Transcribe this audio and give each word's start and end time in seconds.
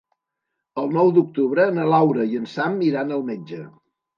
El 0.83 0.89
nou 0.95 1.11
d'octubre 1.17 1.67
na 1.77 1.85
Laura 1.91 2.27
i 2.33 2.41
en 2.41 2.51
Sam 2.55 2.83
iran 2.89 3.17
al 3.19 3.25
metge. 3.33 3.63